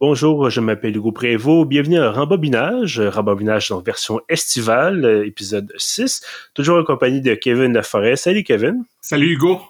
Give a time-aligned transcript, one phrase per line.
[0.00, 1.66] Bonjour, je m'appelle Hugo Prévost.
[1.66, 6.22] Bienvenue à Rembobinage, Rembobinage en version estivale, épisode 6.
[6.54, 8.14] Toujours en compagnie de Kevin Laforêt.
[8.14, 8.84] Salut Kevin.
[9.00, 9.60] Salut Hugo.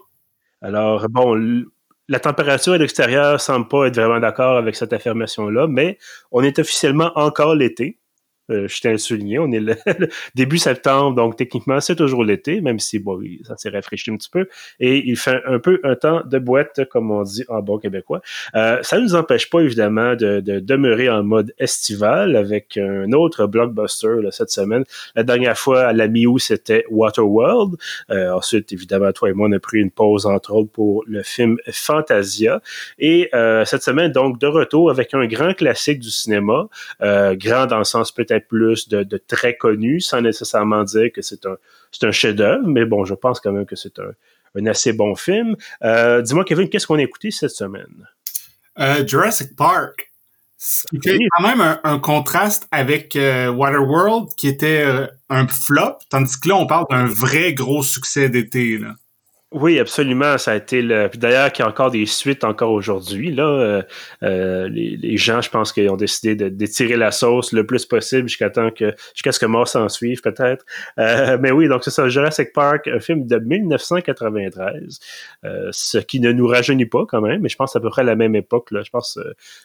[0.60, 1.64] Alors, bon,
[2.08, 5.96] la température à l'extérieur semble pas être vraiment d'accord avec cette affirmation-là, mais
[6.30, 7.96] on est officiellement encore l'été.
[8.50, 9.76] Euh, je tiens à on est le,
[10.34, 14.30] début septembre, donc techniquement, c'est toujours l'été, même si bon, ça s'est rafraîchi un petit
[14.30, 14.48] peu.
[14.80, 18.20] Et il fait un peu un temps de boîte, comme on dit en bon québécois.
[18.54, 23.12] Euh, ça ne nous empêche pas, évidemment, de, de, demeurer en mode estival avec un
[23.12, 24.84] autre blockbuster là, cette semaine.
[25.14, 27.76] La dernière fois, à la mi-août, c'était Waterworld.
[28.10, 31.22] Euh, ensuite, évidemment, toi et moi, on a pris une pause, entre autres, pour le
[31.22, 32.60] film Fantasia.
[32.98, 36.68] Et euh, cette semaine, donc, de retour avec un grand classique du cinéma,
[37.00, 41.56] grand dans le sens peut-être plus de, très connu, sans nécessairement dire que c'est un,
[42.02, 45.56] un chef-d'œuvre, mais bon, je pense quand même que c'est un, assez bon film.
[45.82, 48.08] Euh, dis-moi, Kevin, qu'est-ce qu'on a écouté cette semaine?
[48.78, 50.10] Euh, Jurassic Park.
[50.60, 50.98] Ce qui
[51.36, 54.84] quand même un, contraste avec euh, Waterworld, qui était
[55.28, 58.78] un flop, tandis que là, on parle d'un vrai gros succès d'été.
[58.78, 58.96] Là.
[59.50, 60.36] Oui, absolument.
[60.36, 61.08] Ça a été le.
[61.14, 63.32] D'ailleurs, qu'il y a encore des suites encore aujourd'hui.
[63.32, 63.82] Là, euh,
[64.22, 68.50] euh, les, gens, je pense qu'ils ont décidé d'étirer la sauce le plus possible jusqu'à
[68.50, 70.66] temps que jusqu'à ce que mort s'en suive, peut-être.
[70.98, 75.00] Euh, mais oui, donc c'est ça, Jurassic Park, un film de 1993,
[75.70, 78.04] ce qui ne nous rajeunit pas quand même, mais je pense à peu près à
[78.04, 78.70] la même époque.
[78.70, 78.82] Là.
[78.82, 79.18] Je pense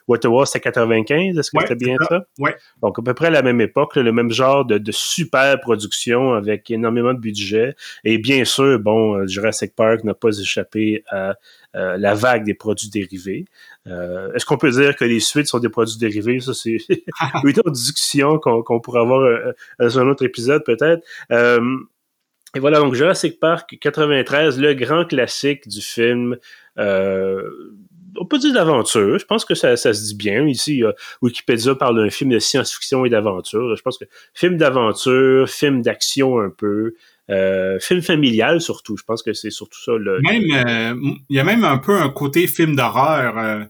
[0.07, 1.37] Waterworld c'était 95.
[1.37, 2.25] Est-ce que c'était bien ça?
[2.39, 2.51] Oui.
[2.81, 6.35] Donc à peu près à la même époque, le même genre de, de super production
[6.35, 7.75] avec énormément de budget
[8.05, 11.35] et bien sûr, bon, Jurassic Park n'a pas échappé à
[11.75, 13.45] euh, la vague des produits dérivés.
[13.87, 16.39] Euh, est-ce qu'on peut dire que les suites sont des produits dérivés?
[16.39, 16.77] Ça, c'est
[17.43, 21.03] une autre discussion qu'on pourrait avoir euh, dans un autre épisode, peut-être.
[21.31, 26.37] et voilà, donc Jurassic Park 93, le grand classique du film.
[26.77, 29.17] on peut dire d'aventure.
[29.17, 30.45] Je pense que ça, ça, se dit bien.
[30.47, 30.83] Ici,
[31.21, 33.75] Wikipédia parle d'un film de science-fiction et d'aventure.
[33.75, 36.93] Je pense que film d'aventure, film d'action un peu,
[37.29, 38.97] euh, film familial surtout.
[38.97, 39.93] Je pense que c'est surtout ça.
[39.93, 40.95] Le, même, euh,
[41.29, 43.37] il y a même un peu un côté film d'horreur.
[43.37, 43.63] Euh.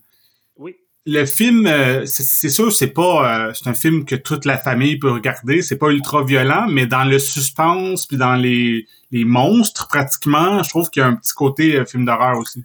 [0.57, 0.75] oui.
[1.05, 1.69] Le film,
[2.05, 5.61] c'est sûr, c'est pas, c'est un film que toute la famille peut regarder.
[5.61, 10.69] C'est pas ultra violent, mais dans le suspense puis dans les, les monstres pratiquement, je
[10.69, 12.63] trouve qu'il y a un petit côté film d'horreur aussi.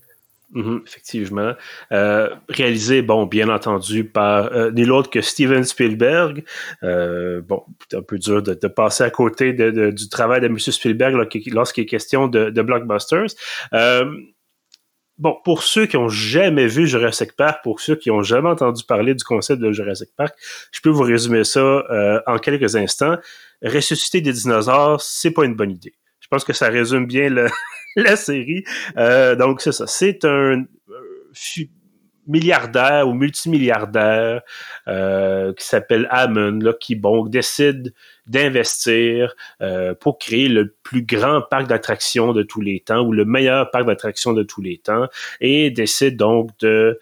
[0.51, 1.53] Mhm, effectivement.
[1.93, 6.43] Euh, réalisé, bon, bien entendu, par euh, nul autre que Steven Spielberg.
[6.83, 10.59] Euh, bon, c'est un peu dur de, passer à côté du travail de M.
[10.59, 11.15] Spielberg
[11.49, 13.27] lorsqu'il est question de, blockbusters.
[13.75, 14.11] Euh,
[15.19, 18.85] bon, pour ceux qui ont jamais vu Jurassic Park, pour ceux qui ont jamais entendu
[18.85, 20.35] parler du concept de Jurassic Park,
[20.73, 23.19] je peux vous résumer ça en quelques instants.
[23.63, 25.95] Ressusciter des dinosaures, c'est pas une bonne idée.
[26.21, 27.49] Je pense que ça résume bien le,
[27.97, 28.65] la série.
[28.97, 29.87] Euh, donc, c'est ça.
[29.87, 31.65] C'est un euh,
[32.27, 34.43] milliardaire ou multimilliardaire
[34.87, 37.95] euh, qui s'appelle Hammond, là, qui décide
[38.27, 39.35] d'investir
[40.01, 43.87] pour créer le plus grand parc d'attractions de tous les temps ou le meilleur parc
[43.87, 45.09] d'attractions de tous les temps
[45.41, 47.01] et décide donc de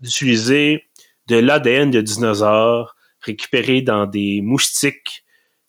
[0.00, 0.84] d'utiliser
[1.26, 5.25] de l'ADN de dinosaures récupéré dans des moustiques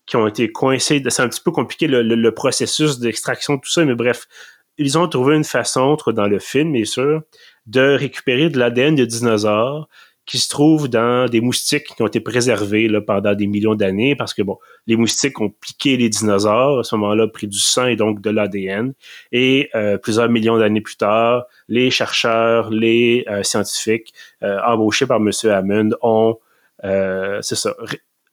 [0.07, 1.03] qui ont été coincés.
[1.07, 4.27] C'est un petit peu compliqué le, processus d'extraction, tout ça, mais bref,
[4.77, 7.21] ils ont trouvé une façon, dans le film, bien sûr,
[7.65, 9.87] de récupérer de l'ADN de dinosaures
[10.25, 14.13] qui se trouve dans des moustiques qui ont été préservés là, pendant des millions d'années
[14.13, 17.87] parce que bon, les moustiques ont piqué les dinosaures à ce moment-là, pris du sang
[17.87, 18.93] et donc de l'ADN.
[19.31, 24.13] Et euh, plusieurs millions d'années plus tard, les chercheurs, les euh, scientifiques
[24.43, 25.31] euh, embauchés par M.
[25.45, 26.37] Hammond ont,
[26.83, 27.73] c'est ça,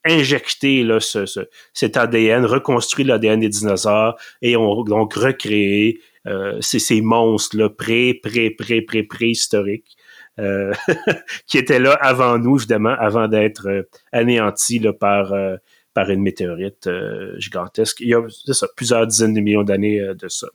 [0.04, 1.25] injecté là, ce,
[1.72, 8.15] cet ADN, reconstruit l'ADN des dinosaures et ont donc recréé euh, ces, ces monstres-là pré,
[8.15, 9.97] pré, pré, pré, préhistoriques.
[10.41, 10.72] Euh,
[11.47, 15.56] qui étaient là avant nous, évidemment, avant d'être euh, anéantis là, par, euh,
[15.92, 18.01] par une météorite euh, gigantesque.
[18.01, 18.22] Il y a
[18.53, 20.48] ça, plusieurs dizaines de millions d'années de ça.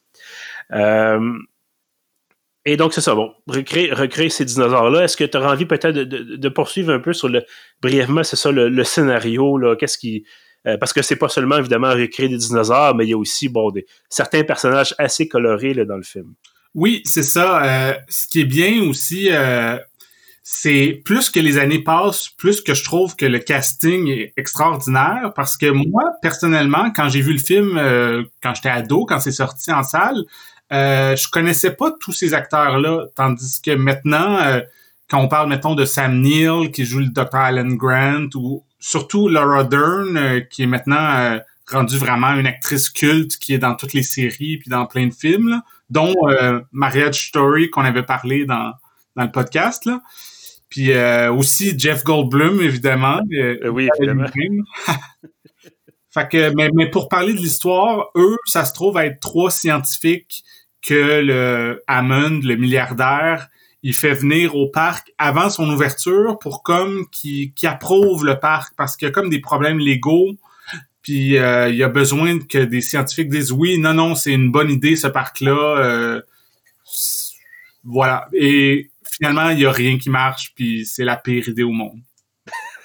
[2.65, 3.15] Et donc, c'est ça.
[3.15, 5.03] Bon, recréer, ces dinosaures-là.
[5.03, 7.43] Est-ce que tu auras envie peut-être de, poursuivre un peu sur le
[7.81, 10.25] brièvement, c'est ça, le, scénario, là, qu'est-ce qui.
[10.67, 13.47] Euh, parce que c'est pas seulement évidemment recréer des dinosaures, mais il y a aussi
[13.47, 16.33] bon des, certains personnages assez colorés là, dans le film.
[16.75, 17.63] Oui, c'est ça.
[17.63, 19.77] Euh, ce qui est bien aussi, euh,
[20.43, 25.31] c'est plus que les années passent, plus que je trouve que le casting est extraordinaire.
[25.33, 27.79] Parce que moi, personnellement, quand j'ai vu le film,
[28.43, 30.25] quand j'étais ado, quand c'est sorti en salle,
[30.71, 34.61] euh, je connaissais pas tous ces acteurs-là, tandis que maintenant, euh,
[35.09, 37.35] quand on parle, mettons, de Sam Neill qui joue le Dr.
[37.35, 43.37] Alan Grant, ou surtout Laura Dern, euh, qui est maintenant rendue vraiment une actrice culte
[43.37, 46.15] qui est dans toutes les séries puis dans plein de films, dont
[46.71, 48.73] Marriage Story qu'on avait parlé dans,
[49.15, 49.85] dans le podcast.
[49.85, 50.01] Là.
[50.67, 50.91] Puis
[51.29, 53.21] aussi Jeff Goldblum, évidemment.
[53.71, 54.25] oui, évidemment.
[56.11, 60.43] fait que, mais, mais pour parler de l'histoire, eux, ça se trouve être trois scientifiques
[60.81, 63.49] que le Hammond, le milliardaire,
[63.83, 68.73] il fait venir au parc avant son ouverture pour comme qui qui approuve le parc.
[68.75, 70.37] Parce qu'il y a comme des problèmes légaux
[71.01, 74.51] puis euh, il y a besoin que des scientifiques disent oui non non c'est une
[74.51, 76.21] bonne idée ce parc là euh,
[77.83, 78.27] voilà.
[78.33, 82.01] Et finalement il y a rien qui marche puis c'est la pire idée au monde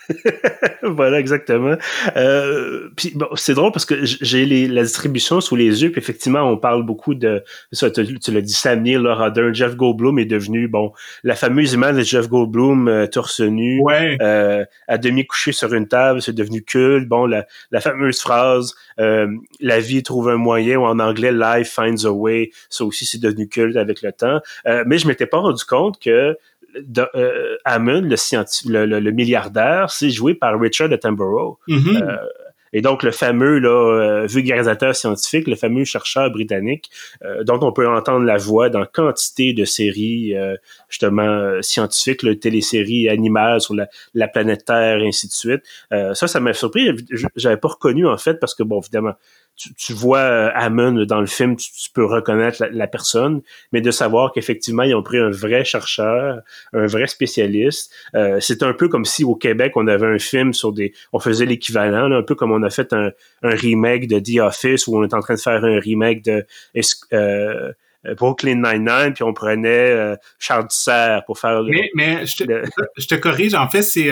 [0.83, 1.77] voilà, exactement.
[2.17, 6.43] Euh, puis bon, c'est drôle parce que j'ai la distribution sous les yeux, puis effectivement,
[6.43, 7.43] on parle beaucoup de
[7.73, 7.91] ça.
[7.91, 10.93] Tu, tu l'as dit, Sam Neill, Laura Dern, Jeff Goldblum est devenu bon
[11.23, 15.89] la fameuse image de Jeff Goldblum euh, torse nu, euh, à demi couché sur une
[15.89, 17.09] table, c'est devenu culte.
[17.09, 19.27] Bon, la, la fameuse phrase euh,
[19.61, 23.21] "La vie trouve un moyen" ou en anglais "Life finds a way", ça aussi c'est
[23.21, 24.41] devenu culte avec le temps.
[24.67, 26.37] Euh, mais je m'étais pas rendu compte que
[26.81, 31.59] de, euh, Hammond, le, le, milliardaire, c'est joué par Richard Attenborough.
[31.69, 32.03] Mm-hmm.
[32.03, 32.17] Euh,
[32.77, 36.91] et donc, le fameux là, euh, vulgarisateur scientifique, le fameux chercheur britannique,
[37.43, 40.35] dont on peut entendre la voix dans quantité de séries,
[40.89, 45.63] justement, scientifiques, le téléséries animales sur la, la, planète Terre, et ainsi de suite.
[45.91, 46.91] ça, ça m'a surpris.
[47.37, 49.15] J'avais pas reconnu, en fait, parce que, bon, évidemment,
[49.57, 53.43] tu, vois euh, Hammond dans le film, tu, peux reconnaître la, personne,
[53.73, 56.41] mais de savoir qu'effectivement, ils ont pris un vrai chercheur,
[56.73, 57.93] un vrai spécialiste.
[58.15, 60.93] Euh, c'est un peu comme si au Québec, on avait un film sur des...
[61.13, 63.11] On faisait l'équivalent, un peu comme on a fait un,
[63.43, 66.47] remake de The Office, où on est en train de faire un remake de...
[67.13, 67.73] Euh,
[68.19, 72.65] Brooklyn Nine-Nine, puis on prenait Charles Serre pour faire Mais, mais je, te,
[72.99, 74.11] je, te, corrige, en fait, c'est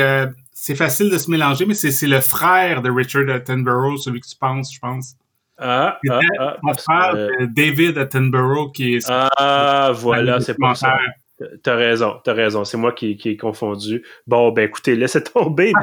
[0.62, 4.36] c'est facile de se mélanger, mais c'est le frère de Richard Attenborough, celui que tu
[4.36, 5.16] penses, je pense.
[5.64, 9.06] Ah, ah, ah, mon frère, euh, David Attenborough, qui est...
[9.09, 10.99] Ah, voilà, c'est pas ça.
[11.62, 12.64] T'as raison, t'as raison.
[12.64, 14.05] C'est moi qui, qui ai confondu.
[14.26, 15.73] Bon, ben écoutez, laissez tomber.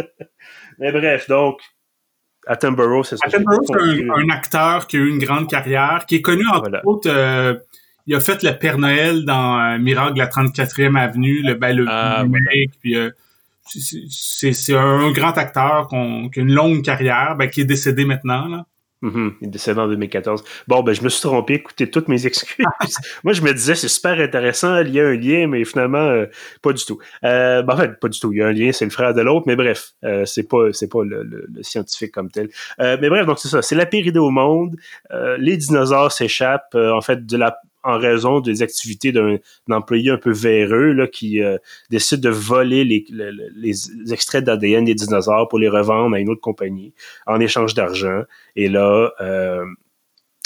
[0.78, 1.60] Mais bref, donc,
[2.46, 3.26] Attenborough, c'est ça.
[3.26, 7.10] Attenborough, c'est un, acteur qui a eu une grande carrière, qui est connu entre autres.
[7.10, 7.54] Euh,
[8.06, 11.84] il a fait le Père Noël dans euh, Miracle la 34e Avenue, le, ben, le
[11.88, 12.24] ah,
[12.80, 12.96] puis
[13.78, 18.48] c'est un grand acteur qui a une longue carrière, ben, qui est décédé maintenant.
[18.48, 18.66] Là.
[19.02, 19.32] Mm-hmm.
[19.40, 20.44] Il est décédé en 2014.
[20.68, 21.54] Bon, ben, je me suis trompé.
[21.54, 22.66] Écoutez toutes mes excuses.
[23.24, 26.26] Moi, je me disais, c'est super intéressant, il y a un lien, mais finalement, euh,
[26.62, 26.98] pas du tout.
[27.24, 28.32] Euh, ben, en fait, pas du tout.
[28.32, 30.72] Il y a un lien, c'est le frère de l'autre, mais bref, euh, c'est pas,
[30.72, 32.50] c'est pas le, le, scientifique comme tel.
[32.80, 33.62] Euh, mais bref, donc c'est ça.
[33.62, 34.76] C'est la pire idée au monde.
[35.38, 39.38] les dinosaures s'échappent, en fait, de la en raison des activités d'un
[39.70, 41.56] employé un peu véreux là, qui euh,
[41.90, 46.92] décide de voler les, extraits d'ADN des dinosaures pour les revendre à une autre compagnie
[47.26, 48.22] en échange d'argent.
[48.56, 49.64] Et là, euh,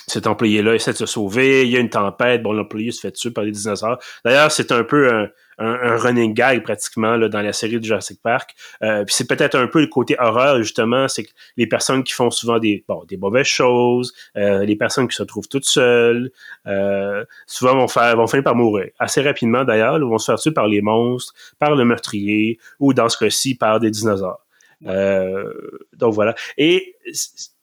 [0.06, 3.12] cet employé-là essaie de se sauver, il y a une tempête, bon, l'employé se fait
[3.12, 3.98] tuer par les dinosaures.
[4.24, 5.28] D'ailleurs, c'est un peu un,
[5.58, 8.54] un, running gag pratiquement là, dans la série de Jurassic Park.
[8.82, 12.12] Euh, puis c'est peut-être un peu le côté horreur, justement, c'est que les personnes qui
[12.12, 16.30] font souvent des, bon, des mauvaises choses, euh, les personnes qui se trouvent toutes seules,
[16.66, 18.90] euh, souvent vont faire vont finir par mourir.
[18.98, 23.08] Assez rapidement d'ailleurs, vont se faire tuer par les monstres, par le meurtrier, ou dans
[23.08, 24.44] ce cas-ci, par des dinosaures.
[24.86, 25.52] Euh,
[25.96, 26.34] donc voilà.
[26.58, 26.96] Et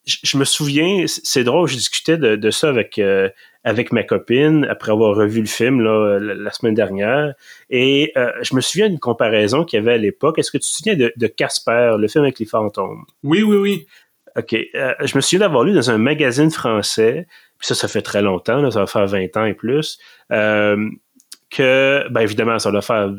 [0.06, 3.30] je me souviens, c'est drôle, je discutais de, de ça avec euh,
[3.64, 7.34] avec ma copine après avoir revu le film là, la, semaine dernière,
[7.70, 10.40] et euh, je me souviens d'une comparaison qu'il y avait à l'époque.
[10.40, 13.06] Est-ce que tu te souviens de, Casper, le film avec les fantômes?
[13.24, 13.88] Oui, oui, oui.
[14.36, 17.28] Ok, euh, je me souviens d'avoir lu dans un magazine français,
[17.58, 20.00] puis ça, ça fait très longtemps, là, ça va faire 20 ans et plus,
[20.30, 23.14] que, ben évidemment, ça doit faire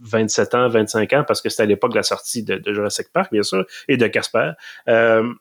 [0.00, 3.06] 27 ans, 25 ans, parce que c'était à l'époque de la sortie de, de, Jurassic
[3.12, 4.52] Park, bien sûr, et de Casper.
[4.88, 5.32] Euh,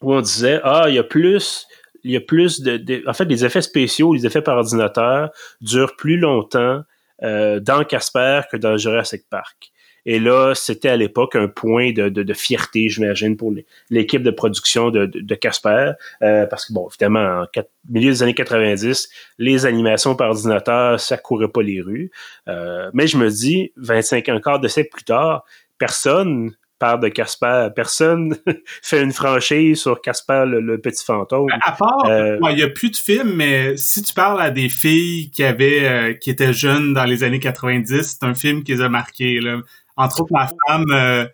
[0.00, 1.66] où on disait ah il y a plus
[2.04, 5.30] il y a plus de, en fait les effets spéciaux les effets par ordinateur
[5.60, 6.82] durent plus longtemps
[7.22, 9.72] euh, dans Casper que dans Jurassic Park.
[10.06, 13.52] Et là c'était à l'époque un point de, de, fierté j'imagine pour
[13.90, 15.92] l'équipe de production de, Casper
[16.22, 21.18] euh, parce que bon évidemment en milieu des années 90 les animations par ordinateur ça
[21.18, 22.10] courait pas les rues.
[22.48, 25.44] Euh, mais je me dis 25 ans quart de siècle plus tard
[25.78, 27.68] personne parle de Casper.
[27.76, 28.36] Personne
[28.82, 31.46] fait une franchise sur Casper le, petit fantôme.
[31.62, 34.68] À part, euh, il n'y a plus de films, mais si tu parles à des
[34.68, 38.72] filles qui avaient, euh, qui étaient jeunes dans les années 90, c'est un film qui
[38.72, 39.38] les a marqués.
[39.40, 39.60] Là.
[39.96, 41.26] Entre autres, ma femme, euh,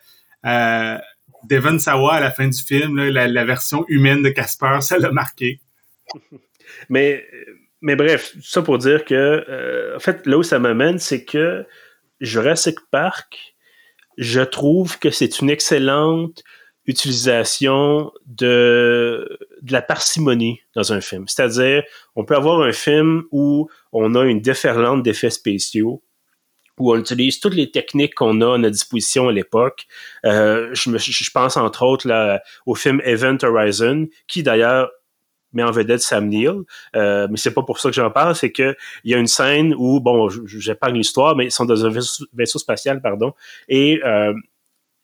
[0.45, 0.99] euh,
[1.49, 5.61] Devon Sawa, à la fin du film, la, version humaine de Casper, ça l'a marqué.
[6.89, 7.25] mais,
[7.81, 11.65] mais bref, ça pour dire que, en fait, là où ça m'amène, c'est que
[12.21, 13.56] Jurassic Park,
[14.17, 16.43] je trouve que c'est une excellente
[16.87, 21.27] utilisation de, de la parcimonie dans un film.
[21.27, 21.83] C'est-à-dire,
[22.15, 26.03] on peut avoir un film où on a une déferlante d'effets spéciaux,
[26.79, 29.87] où on utilise toutes les techniques qu'on a à notre disposition à l'époque.
[30.25, 34.91] Euh, je, je, pense entre autres là, au film Event Horizon, qui d'ailleurs
[35.57, 36.63] met en vedette Sam Neill.
[36.95, 39.27] Euh, mais c'est pas pour ça que j'en parle, c'est que il y a une
[39.27, 43.33] scène où, bon, j'épargne l'histoire, mais ils sont dans un vaisseau, spatial, pardon,
[43.69, 44.33] et euh,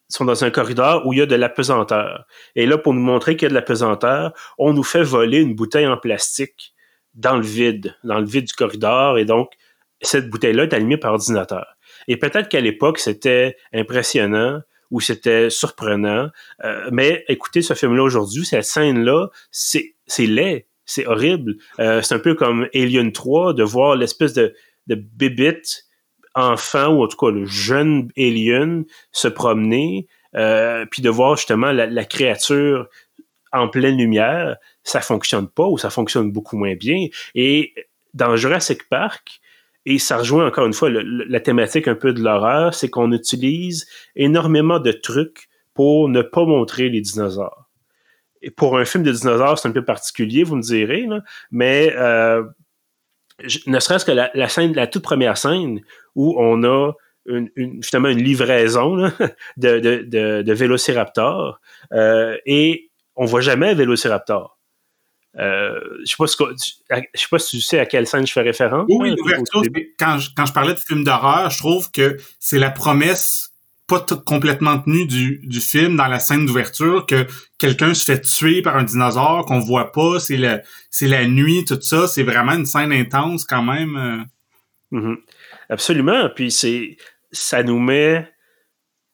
[0.09, 2.27] sont dans un corridor où il y a de la pesanteur.
[2.55, 5.41] Et là, pour nous montrer qu'il y a de la pesanteur, on nous fait voler
[5.41, 6.75] une bouteille en plastique
[7.15, 9.53] dans le vide, dans le vide du corridor, et donc
[10.01, 11.77] cette bouteille-là est allumée par ordinateur.
[12.09, 16.29] Et peut-être qu'à l'époque, c'était impressionnant ou c'était surprenant,
[16.65, 21.57] euh, mais écoutez ce film-là aujourd'hui, cette scène-là, c'est c'est laid, c'est horrible.
[21.81, 24.55] Euh, c'est un peu comme Alien 3 de voir l'espèce de,
[24.87, 25.63] de
[26.35, 31.73] enfant ou en tout cas le jeune alien se promener, euh, puis de voir justement
[31.73, 32.89] la, la, créature
[33.53, 37.07] en pleine lumière, ça fonctionne pas ou ça fonctionne beaucoup moins bien.
[37.35, 37.75] Et
[38.15, 39.41] dans Jurassic Park,
[39.85, 43.87] et ça rejoint encore une fois la thématique un peu de l'horreur, c'est qu'on utilise
[44.17, 47.62] énormément de trucs pour ne pas montrer les dinosaures.
[48.43, 51.07] Et pour un film de dinosaures, c'est un peu particulier, vous me direz,
[51.51, 52.43] mais euh,
[53.67, 55.81] ne serait-ce que la, scène, la toute première scène
[56.15, 56.93] où on a
[57.27, 58.97] une, justement une livraison
[59.57, 61.61] de, de, de, de Vélociraptor
[61.93, 64.59] euh, et on voit jamais Vélociraptor.
[65.39, 68.87] Euh, je ne sais, pas si tu sais à quelle scène je fais référence.
[68.89, 69.63] Oui, hein, l'ouverture,
[69.99, 73.52] quand je, quand je parlais de film d'horreur, je trouve que c'est la promesse
[73.87, 77.27] pas complètement tenue du, du film dans la scène d'ouverture que
[77.59, 80.61] quelqu'un se fait tuer par un dinosaure qu'on voit pas, c'est la,
[80.91, 82.07] c'est la nuit, tout ça.
[82.07, 83.97] C'est vraiment une scène intense quand même.
[84.93, 84.99] Euh.
[84.99, 85.17] Mm-hmm.
[85.69, 86.29] Absolument.
[86.35, 86.97] Puis c'est
[87.33, 88.33] ça nous met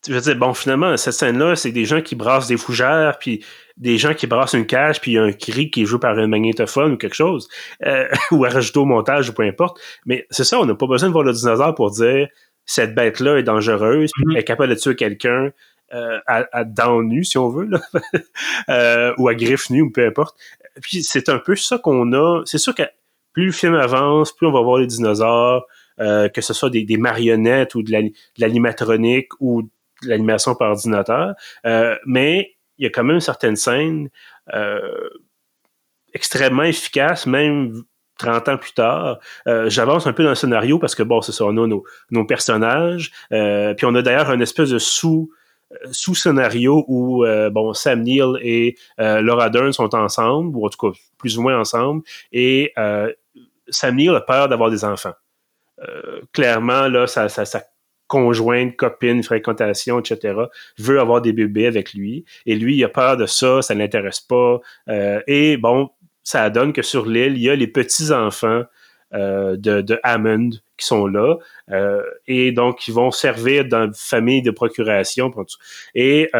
[0.07, 3.45] je veux dire, bon, finalement, cette scène-là, c'est des gens qui brassent des fougères, puis
[3.77, 5.99] des gens qui brassent une cage, puis il y a un cri qui est joué
[5.99, 7.49] par un magnétophone ou quelque chose,
[7.85, 9.79] euh, ou à rajouter au montage, ou peu importe.
[10.07, 12.29] Mais c'est ça, on n'a pas besoin de voir le dinosaure pour dire
[12.69, 14.33] cette bête-là est dangereuse, mm-hmm.
[14.33, 15.51] elle est capable de tuer quelqu'un
[15.95, 17.81] euh, à, à dents nues, si on veut, là.
[18.69, 20.39] euh, ou à griffes nues, ou peu importe.
[20.83, 22.43] Puis c'est un peu ça qu'on a.
[22.45, 22.83] C'est sûr que
[23.33, 25.67] plus le film avance, plus on va voir les dinosaures,
[25.99, 27.93] euh, que ce soit des, des marionnettes ou de
[28.37, 29.69] l'animatronique ou de
[30.03, 31.35] l'animation par ordinateur.
[31.65, 34.11] Euh, mais il y a quand même certaines scènes
[34.55, 35.09] euh,
[36.13, 37.83] extrêmement efficaces, même
[38.19, 39.19] 30 ans plus tard.
[39.47, 41.85] Euh, j'avance un peu dans le scénario parce que, bon, c'est ça, on a nos,
[42.11, 43.11] nos personnages.
[43.33, 45.31] Euh, puis on a d'ailleurs un espèce de sous
[45.93, 51.37] sous-scénario où bon Sam Neill et Laura Dern sont ensemble, ou en tout cas plus
[51.37, 52.01] ou moins ensemble,
[52.33, 52.73] et
[53.69, 55.13] Sam Neill a peur d'avoir des enfants.
[56.33, 57.65] clairement, là, ça, ça, ça
[58.09, 60.35] conjointe, copine, fréquentation, etc.,
[60.79, 62.25] veut avoir des bébés avec lui.
[62.47, 64.61] Et lui, il a peur de ça, ça l'intéresse pas.
[64.89, 65.91] Euh, et bon,
[66.29, 68.65] ça donne que sur l'île, il y a les petits-enfants
[69.15, 71.37] euh, de, Hammond qui sont là.
[71.71, 75.33] Euh, et donc, ils vont servir dans une famille de procuration.
[75.95, 76.31] Et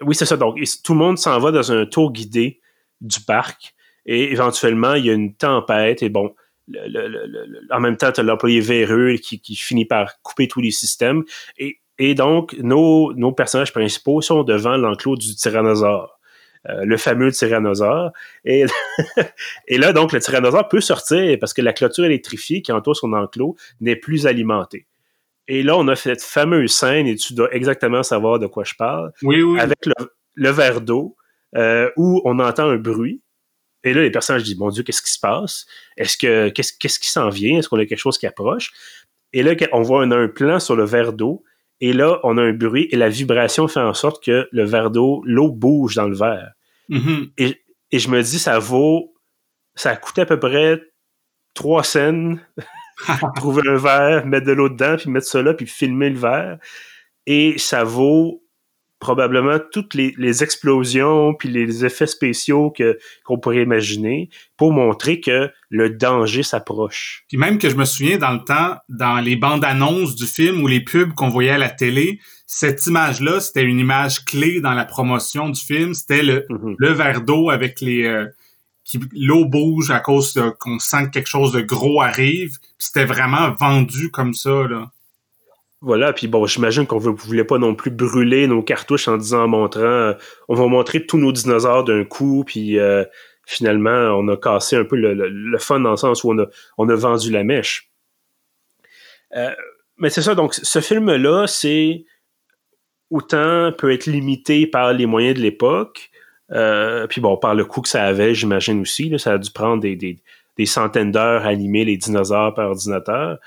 [0.00, 0.38] oui, c'est ça.
[0.38, 2.60] Donc, tout le monde s'en va dans un tour guidé
[3.02, 3.74] du parc.
[4.06, 6.02] Et éventuellement, il y a une tempête.
[6.02, 6.34] Et bon,
[7.70, 11.24] en même temps, tu as l'employé véreux qui, finit par couper tous les systèmes.
[11.58, 16.19] Et, donc, nos, nos, personnages principaux sont devant l'enclos du tyrannosaure.
[16.68, 18.12] Euh, le fameux tyrannosaure.
[18.44, 18.66] Et,
[19.68, 23.14] et là, donc, le tyrannosaure peut sortir parce que la clôture électrifiée qui entoure son
[23.14, 24.86] enclos n'est plus alimentée.
[25.48, 28.74] Et là, on a cette fameuse scène, et tu dois exactement savoir de quoi je
[28.74, 29.58] parle, oui, oui.
[29.58, 29.78] avec
[30.36, 31.16] le, verre d'eau,
[31.56, 33.22] euh, où on entend un bruit,
[33.82, 35.66] et là, les personnages disent, mon Dieu, qu'est-ce qui se passe?
[35.96, 37.58] Est-ce que, qu'est-ce, qu'est-ce qui s'en vient?
[37.58, 38.70] Est-ce qu'on a quelque chose qui approche?
[39.32, 41.42] Et là, on voit un, un plan sur le verre d'eau.
[41.80, 44.90] Et là, on a un bruit et la vibration fait en sorte que le verre
[44.90, 46.52] d'eau, l'eau bouge dans le verre.
[46.90, 47.30] Mm-hmm.
[47.38, 49.14] et, et, je me dis, ça vaut,
[49.74, 50.82] ça a coûté à peu près
[51.54, 52.44] trois scènes,
[53.36, 56.58] trouver un verre, mettre de l'eau dedans, puis mettre ça là, puis filmer le verre.
[57.26, 58.42] Et ça vaut
[59.00, 65.50] probablement toutes les, explosions puis les effets spéciaux que qu'on pourrait imaginer pour montrer que
[65.70, 67.24] le danger s'approche.
[67.28, 70.62] Puis même que je me souviens dans le temps, dans les bandes annonces du film
[70.62, 74.74] ou les pubs qu'on voyait à la télé, cette image-là, c'était une image clé dans
[74.74, 75.94] la promotion du film.
[75.94, 76.74] C'était le, mm-hmm.
[76.76, 78.26] le verre d'eau avec les euh,
[78.84, 82.58] qui l'eau bouge à cause qu'on sent que quelque chose de gros arrive.
[82.78, 84.90] C'était vraiment vendu comme ça là.
[85.82, 89.44] Voilà, puis bon, j'imagine qu'on ne voulait pas non plus brûler nos cartouches en disant,
[89.44, 90.12] en montrant, euh,
[90.48, 93.04] on va montrer tous nos dinosaures d'un coup, puis euh,
[93.46, 96.46] finalement, on a cassé un peu le, fun dans le sens où on a,
[96.76, 97.90] on a vendu la mèche.
[99.34, 99.54] Euh,
[99.96, 102.04] mais c'est ça, donc ce film-là, c'est
[103.08, 106.10] autant peut être limité par les moyens de l'époque,
[107.08, 109.96] puis bon, par le coût que ça avait, j'imagine aussi, ça a dû prendre des,
[109.96, 110.18] des,
[110.58, 113.38] des centaines d'heures à animer les dinosaures par ordinateur.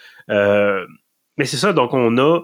[1.38, 2.42] Mais c'est ça, donc on a,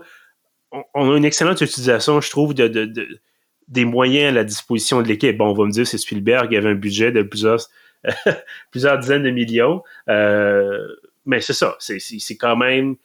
[0.93, 3.22] on, a une excellente utilisation, je trouve, de, de,
[3.67, 5.38] des moyens à la disposition de l'équipe.
[5.38, 7.60] Bon, on va me dire, c'est Spielberg, il avait un budget de plusieurs,
[8.72, 9.84] plusieurs dizaines de millions.
[10.10, 10.88] Euh,
[11.25, 12.96] mais c'est ça, c'est quand même.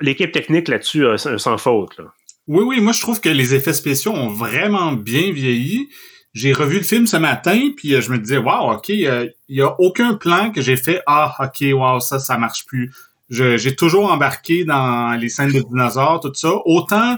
[0.00, 2.00] L'équipe technique là-dessus, sans faute.
[2.48, 5.88] Oui, oui, moi je trouve que les effets spéciaux ont vraiment bien vieilli.
[6.34, 9.60] J'ai revu le film ce matin, puis euh, je me disais, wow, ok, il y
[9.60, 12.90] a aucun plan que j'ai fait, ah, ok, wow, ça, ça marche plus.
[13.32, 16.52] J'ai toujours embarqué dans les scènes de dinosaures, tout ça.
[16.66, 17.16] Autant,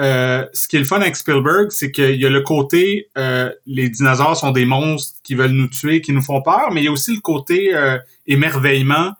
[0.00, 3.50] euh, ce qui est le fun avec Spielberg, c'est qu'il y a le côté, euh,
[3.66, 6.84] les dinosaures sont des monstres qui veulent nous tuer, qui nous font peur, mais il
[6.84, 7.74] y a aussi le côté
[8.26, 9.12] émerveillement.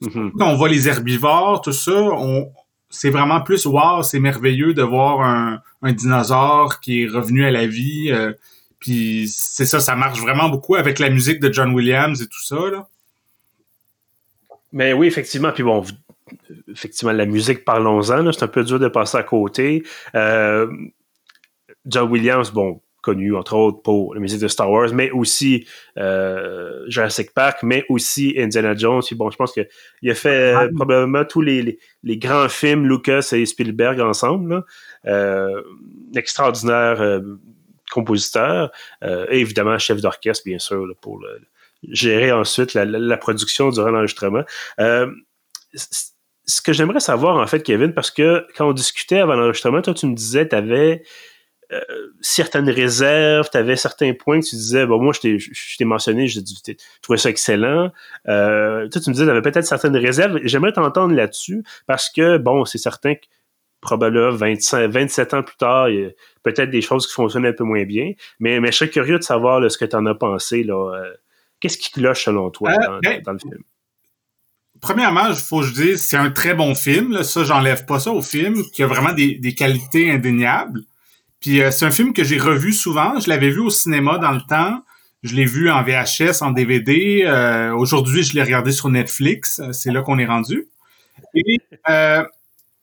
[0.00, 0.30] Mm-hmm.
[0.38, 2.50] Quand on voit les herbivores, tout ça, on,
[2.88, 7.50] c'est vraiment plus wow, c'est merveilleux de voir un, un, dinosaure qui est revenu à
[7.50, 8.10] la vie.
[8.78, 12.42] Puis c'est ça, ça marche vraiment beaucoup avec la musique de John Williams et tout
[12.42, 12.56] ça.
[12.56, 12.88] Là.
[14.72, 15.52] Mais oui, effectivement.
[15.52, 15.84] Puis bon,
[16.68, 18.32] effectivement, la musique, parlons-en.
[18.32, 19.82] C'est un peu dur de passer à côté.
[20.14, 20.66] Euh,
[21.86, 25.66] John Williams, bon, connu entre autres pour la musique de Star Wars, mais aussi
[25.98, 29.02] euh, Jurassic Park, mais aussi Indiana Jones.
[29.04, 33.30] Puis bon, je pense qu'il a fait euh, probablement tous les, les, grands films Lucas
[33.32, 34.64] et Spielberg ensemble.
[35.04, 35.48] Là.
[36.14, 37.20] extraordinaire
[37.92, 38.72] compositeur
[39.04, 41.20] euh, et évidemment chef d'orchestre, bien sûr, pour
[41.88, 44.42] gérer ensuite la, production durant l'enregistrement.
[44.80, 45.10] Euh,
[45.74, 49.94] ce que j'aimerais savoir, en fait, Kevin, parce que quand on discutait avant l'enregistrement, toi,
[49.94, 51.02] tu me disais, tu avais
[51.72, 51.80] euh,
[52.20, 56.40] certaines réserves, tu avais certains points que tu disais, bon, moi, je t'ai mentionné, je
[57.00, 57.90] trouvais ça excellent.
[58.26, 60.40] toi, tu me disais, tu avais peut-être certaines réserves.
[60.44, 63.22] J'aimerais t'entendre là-dessus parce que, bon, c'est certain que
[63.82, 66.10] probablement 25, 27 ans plus tard, il y a
[66.42, 68.12] peut-être des choses qui fonctionnent un peu moins bien.
[68.38, 70.62] Mais, mais je serais curieux de savoir ce que tu en as pensé.
[70.62, 71.12] Là.
[71.62, 73.62] Euh, qu'est-ce qui cloche selon toi euh, ben, dans, le film?
[74.80, 77.12] Premièrement, il faut que je dise, c'est un très bon film.
[77.12, 77.24] Là.
[77.24, 80.82] Ça, j'enlève pas ça au film, qui a vraiment des, qualités indéniables.
[81.40, 83.18] Puis euh, c'est un film que j'ai revu souvent.
[83.20, 84.82] Je l'avais vu au cinéma dans le temps.
[85.22, 87.24] Je l'ai vu en VHS, en DVD.
[87.76, 89.62] Aujourd'hui, je l'ai regardé sur Netflix.
[89.70, 90.66] C'est là qu'on est rendu.
[91.36, 91.58] Et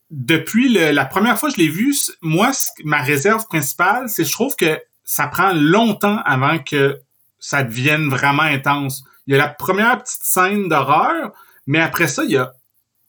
[0.10, 2.52] depuis la première fois que je l'ai vu, moi,
[2.86, 7.02] ma réserve principale, c'est je trouve que ça prend longtemps avant que
[7.39, 9.04] ça devienne vraiment intense.
[9.28, 11.32] Il y a la première petite scène d'horreur,
[11.67, 12.52] mais après ça, il y a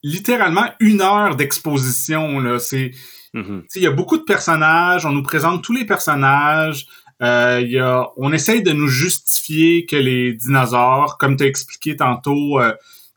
[0.03, 2.39] littéralement une heure d'exposition.
[2.39, 2.91] Là, c'est,
[3.33, 3.63] mm-hmm.
[3.75, 5.05] il y a beaucoup de personnages.
[5.05, 6.87] On nous présente tous les personnages.
[7.21, 11.47] Euh, il y a, on essaye de nous justifier que les dinosaures, comme tu as
[11.47, 12.73] expliqué tantôt, euh,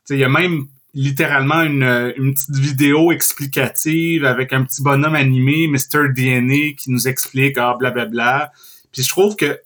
[0.09, 5.67] il y a même littéralement une, une petite vidéo explicative avec un petit bonhomme animé,
[5.67, 6.09] Mr.
[6.15, 8.51] DNA, qui nous explique, ah, blablabla.
[8.91, 9.59] Puis je trouve que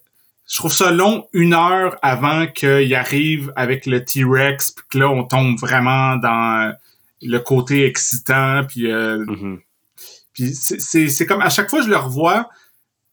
[0.50, 5.08] je trouve ça long une heure avant qu'il arrive avec le T-Rex, puis que là,
[5.08, 6.74] on tombe vraiment dans
[7.22, 8.90] le côté excitant, puis...
[8.90, 9.58] Euh, mm-hmm.
[10.32, 12.48] Puis c'est comme, à chaque fois que je le revois,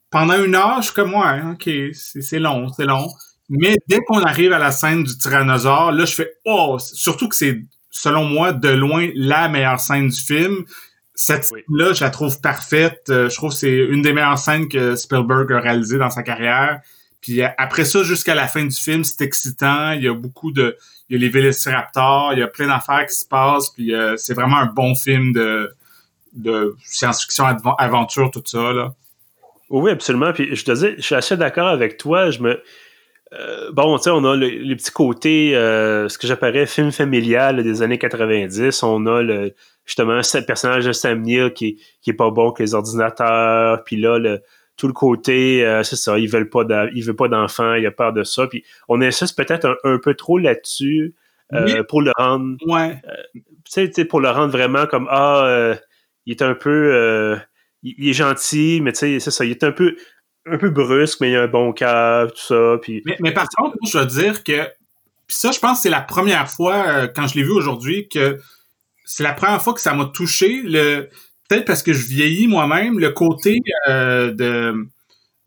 [0.09, 3.07] pendant une heure, je suis comme, ouais, OK, c'est long, c'est long.
[3.49, 7.35] Mais dès qu'on arrive à la scène du tyrannosaure, là, je fais, oh, surtout que
[7.35, 10.63] c'est selon moi, de loin, la meilleure scène du film.
[11.15, 13.05] Cette scène-là, je la trouve parfaite.
[13.09, 16.23] Euh, je trouve que c'est une des meilleures scènes que Spielberg a réalisées dans sa
[16.23, 16.81] carrière.
[17.21, 19.91] Puis euh, après ça, jusqu'à la fin du film, c'est excitant.
[19.91, 20.77] Il y a beaucoup de...
[21.09, 23.69] Il y a les Vélociraptors, il y a plein d'affaires qui se passent.
[23.69, 25.73] Puis euh, c'est vraiment un bon film de,
[26.33, 27.45] de science-fiction,
[27.77, 28.73] aventure, tout ça.
[28.73, 28.93] Là.
[29.69, 30.33] Oui, absolument.
[30.33, 32.29] Puis je te dis, je suis assez d'accord avec toi.
[32.29, 32.61] Je me
[33.33, 37.81] euh, bon, tu sais, on a les petits côtés, ce que j'appellerais film familial des
[37.81, 38.83] années 90.
[38.83, 39.53] On a le,
[39.85, 43.83] justement un personnage de Sam Neill qui, qui est pas bon que les ordinateurs.
[43.85, 44.41] Puis là, le,
[44.77, 46.63] tout le côté, euh, c'est ça, ils veulent pas,
[46.93, 48.47] il veut pas d'enfants, il a peur de ça.
[48.47, 51.15] Puis on insiste peut-être un, peu trop là-dessus
[51.89, 53.01] pour le rendre, ouais.
[53.33, 55.75] tu sais, pour le rendre vraiment comme ah,
[56.25, 57.37] il est un peu,
[57.83, 59.95] il, est gentil, mais tu sais, c'est ça, il est un peu
[60.49, 62.77] un peu brusque, mais il a un bon cœur, tout ça.
[62.81, 63.03] Puis...
[63.19, 64.61] Mais, par contre, je veux dire que
[65.27, 68.07] puis ça, je pense que c'est la première fois, euh, quand je l'ai vu aujourd'hui,
[68.07, 68.39] que
[69.05, 70.61] c'est la première fois que ça m'a touché.
[70.63, 71.09] Le
[71.47, 74.87] Peut-être parce que je vieillis moi-même, le côté euh, de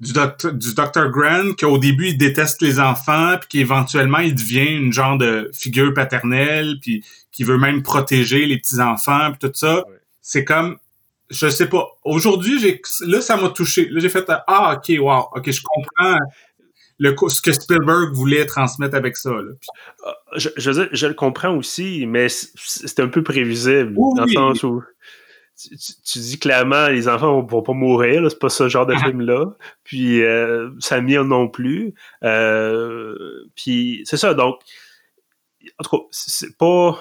[0.01, 1.11] du docteur, du Dr.
[1.11, 5.93] Grant, qu'au début, il déteste les enfants, puis qu'éventuellement, il devient une genre de figure
[5.93, 9.85] paternelle, puis qui veut même protéger les petits-enfants, puis tout ça.
[10.23, 10.79] C'est comme,
[11.29, 11.87] je sais pas.
[12.05, 13.89] Aujourd'hui, j'ai là, ça m'a touché.
[13.91, 16.19] Là, j'ai fait Ah, ok, wow, ok, je comprends
[16.99, 19.31] le, ce que Spielberg voulait transmettre avec ça.
[19.31, 19.53] Là.
[20.05, 23.95] Ah, je, je, je, le comprends aussi, mais c'est un peu prévisible.
[23.95, 24.83] dans le sens où
[26.05, 29.05] tu, dis clairement les enfants vont, pas mourir, c'est pas ce genre de ah.
[29.05, 29.47] film-là.
[29.85, 31.95] Puis euh, Samir non plus.
[32.25, 34.61] Euh, puis c'est ça, donc
[35.79, 36.99] en tout cas, c'est pas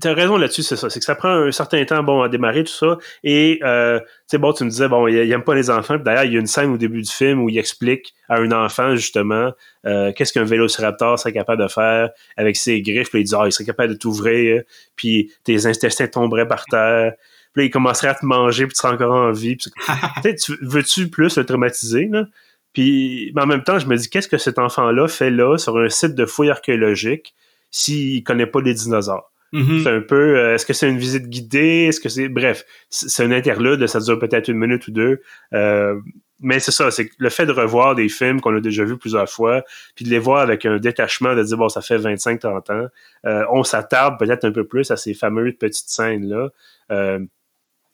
[0.00, 0.88] T'as raison là-dessus, c'est ça.
[0.88, 2.98] C'est que ça prend un certain temps, bon, à démarrer tout ça.
[3.24, 5.96] Et, euh, tu sais, bon, tu me disais, bon, il, il aime pas les enfants.
[5.96, 8.52] D'ailleurs, il y a une scène au début du film où il explique à un
[8.52, 9.52] enfant, justement,
[9.86, 13.10] euh, qu'est-ce qu'un vélociraptor serait capable de faire avec ses griffes.
[13.10, 14.62] Puis il dit, ah, il serait capable de t'ouvrir,
[14.96, 17.12] puis tes intestins tomberaient par terre.
[17.52, 19.56] Puis là, il commencerait à te manger, puis tu serais encore en vie.
[19.56, 19.70] Puis,
[20.36, 22.26] tu veux-tu plus le traumatiser, là?
[22.72, 25.76] Puis, mais en même temps, je me dis, qu'est-ce que cet enfant-là fait là sur
[25.76, 27.34] un site de fouilles archéologiques
[27.70, 29.30] s'il connaît pas les dinosaures?
[29.52, 29.80] Mhm.
[29.82, 31.86] C'est un peu, euh, est-ce que c'est une visite guidée?
[31.88, 35.20] Est-ce que c'est, bref, c'est un interlude, ça dure peut-être une minute ou deux.
[35.52, 36.00] Euh,
[36.40, 38.96] mais c'est ça, c'est que le fait de revoir des films qu'on a déjà vus
[38.96, 39.62] plusieurs fois,
[39.94, 42.86] puis de les voir avec un détachement, de dire, bon, ça fait 25-30 ans,
[43.26, 46.48] euh, on s'attarde peut-être un peu plus à ces fameuses petites scènes-là.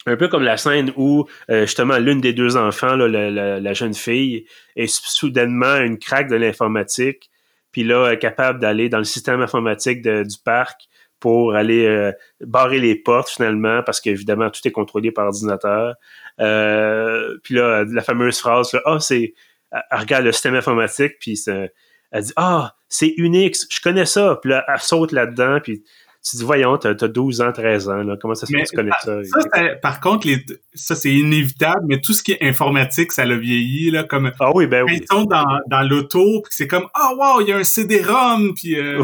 [0.08, 3.94] Un peu comme la scène où, euh, justement, l'une des deux enfants, là, la, jeune
[3.94, 7.30] fille, est soudainement une craque de l'informatique,
[7.72, 10.88] puis là, est capable d'aller dans le système informatique du parc
[11.20, 15.94] pour aller euh, barrer les portes, finalement, parce qu'évidemment, tout est contrôlé par ordinateur.
[16.40, 19.34] Euh, puis là, la fameuse phrase, là, ah, c'est...
[19.70, 24.38] Elle regarde le système informatique, puis elle dit, ah, c'est Unix, je connais ça.
[24.40, 25.82] Puis là, elle saute là-dedans, puis
[26.30, 28.64] tu dis, voyons, t'as as 12 ans, 13 ans, là, comment ça se fait Mais
[28.64, 29.22] que tu connais ça?
[29.24, 33.24] Ça, c'est- par contre, les, ça, c'est inévitable, mais tout ce qui est informatique, ça
[33.24, 35.00] l'a vieilli, là, comme Ah oui, ben oui.
[35.02, 38.54] ils sont dans, dans l'auto, puis c'est comme, ah, wow, il y a un CD-ROM,
[38.54, 39.02] puis euh,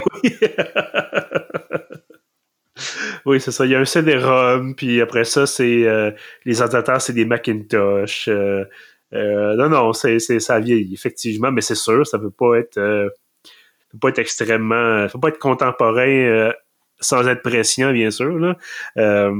[3.26, 3.64] oui, c'est ça.
[3.64, 6.10] Il y a un CD-ROM, puis après ça, c'est euh,
[6.44, 8.28] les ordinateurs, c'est des Macintosh.
[8.28, 8.64] euh,
[9.12, 13.08] non, non, c'est, ça vieillit, effectivement, mais c'est sûr, ça peut pas être, ça
[13.92, 16.52] peut pas être extrêmement, ça peut pas être contemporain euh,
[17.04, 18.38] sans être prescient, bien sûr.
[18.38, 18.56] Là.
[18.98, 19.34] Euh,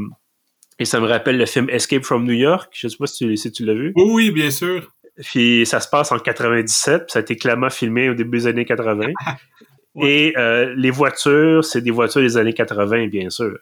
[0.79, 2.71] et ça me rappelle le film Escape from New York.
[2.73, 3.93] Je sais pas si tu, si tu l'as vu.
[3.97, 4.91] oui, oui, bien sûr.
[5.23, 8.47] Puis ça se passe en 97, puis ça a été clairement filmé au début des
[8.49, 9.07] années 80.
[10.03, 13.57] Et euh, les voitures, c'est des voitures des années 80, bien sûr.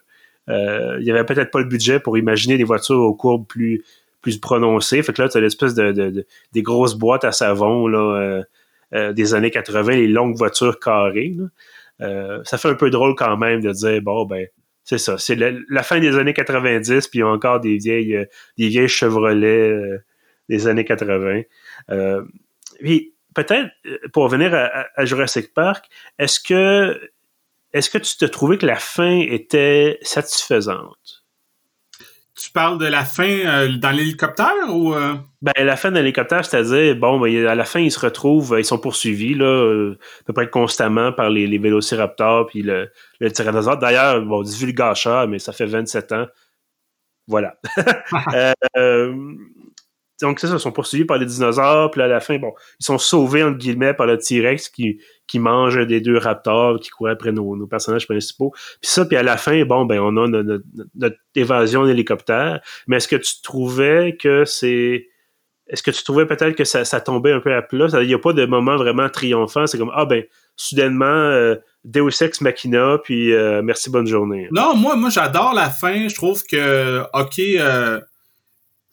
[0.49, 3.83] Euh, il y avait peut-être pas le budget pour imaginer des voitures aux courbes plus
[4.23, 5.03] plus prononcées.
[5.03, 8.41] Fait que là, tu as l'espèce de, de, de- des grosses boîtes à savon là,
[8.93, 11.35] euh, des années 80, les longues voitures carrées.
[11.37, 11.45] là.
[12.03, 14.47] Euh, ça fait un peu drôle quand même de dire bon ben
[14.83, 18.15] c'est ça, c'est la, fin des années 90, puis il y a encore des vieilles
[18.17, 18.25] euh,
[18.57, 20.03] des vieilles Chevrolet euh,
[20.49, 21.43] des années 80.
[21.91, 22.23] Euh,
[22.79, 23.69] puis peut-être
[24.11, 25.85] pour revenir à- à Jurassic Park,
[26.19, 26.99] est-ce que
[27.71, 31.22] est-ce que tu te trouvais que la fin était satisfaisante?
[32.35, 34.93] Tu parles de la fin euh, dans l'hélicoptère ou...
[34.93, 35.13] euh?
[35.43, 38.65] Ben, la fin de l'hélicoptère, c'est-à-dire, bon, ben, à la fin, ils se retrouvent, ils
[38.65, 43.31] sont poursuivis, là, euh, à peu près constamment par les, les vélociraptors puis le, le
[43.31, 43.77] tyrannosaure.
[43.77, 46.25] D'ailleurs, bon, on dit vu le gâcheur, mais ça fait 27 ans.
[47.27, 47.55] Voilà.
[50.23, 52.97] Donc, ça, ils sont poursuivis par les dinosaures, puis à la fin, bon, ils sont
[52.97, 57.33] sauvés, entre guillemets, par le T-Rex qui, qui mange des deux raptors qui courent après
[57.33, 58.51] nos, nos personnages principaux.
[58.81, 62.61] Puis ça, puis à la fin, bon, ben, on a notre évasion d'hélicoptère.
[62.87, 65.09] Mais est-ce que tu trouvais que c'est
[65.67, 67.87] est-ce que tu trouvais peut-être que ça, ça tombait un peu à plat?
[68.01, 69.65] Il n'y a pas de moment vraiment triomphant.
[69.65, 70.23] C'est comme, ah ben,
[70.55, 74.47] soudainement, euh, Deus Ex Machina, puis euh, merci, bonne journée.
[74.51, 76.07] Non, moi, moi j'adore la fin.
[76.07, 77.99] Je trouve que, OK, euh,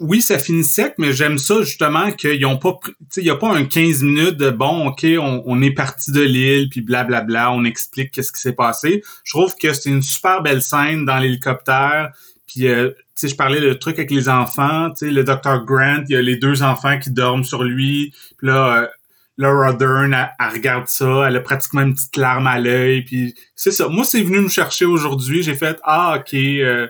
[0.00, 2.78] oui, ça finit sec, mais j'aime ça justement qu'ils ont pas...
[3.18, 6.70] il n'y a pas un 15 minutes de, bon, OK, on, est parti de l'île,
[6.70, 9.02] puis blablabla, on explique qu'est-ce qui s'est passé.
[9.24, 12.12] Je trouve que c'est une super belle scène dans l'hélicoptère.
[12.46, 15.66] Puis, euh, tu je parlais le truc avec les enfants, tu sais, le Dr.
[15.66, 18.14] Grant, il y a les deux enfants qui dorment sur lui.
[18.38, 18.86] Puis là, euh,
[19.36, 23.02] Laura Dern, elle, regarde ça, elle a pratiquement une petite larme à l'œil.
[23.02, 23.88] Puis c'est ça.
[23.88, 25.42] Moi, c'est venu me chercher aujourd'hui.
[25.42, 26.88] J'ai fait ah ok, euh,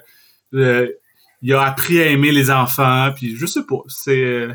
[1.42, 3.11] il a appris à aimer les enfants.
[3.14, 3.83] Puis je sais pas.
[3.88, 4.53] C'est euh,